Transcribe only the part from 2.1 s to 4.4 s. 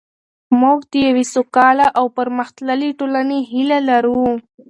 پرمختللې ټولنې هیله لرو.